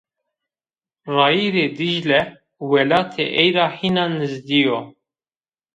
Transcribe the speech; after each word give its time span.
Rayîrê 1.15 1.65
Dîcle 1.77 2.17
welatê 2.69 3.25
ey 3.41 3.49
ra 3.57 3.67
hîna 3.77 4.05
nêzdî 4.17 4.61
yo 4.67 4.79